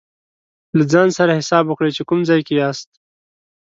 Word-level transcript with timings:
له 0.77 0.83
ځان 0.93 1.07
سره 1.17 1.37
حساب 1.39 1.63
وکړئ 1.67 1.91
چې 1.97 2.03
کوم 2.09 2.19
ځای 2.29 2.41
کې 2.47 2.53
یاست. 2.61 2.89